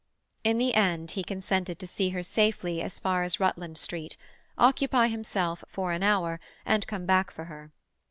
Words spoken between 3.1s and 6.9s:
as Rutland Street, occupy himself for an hour, and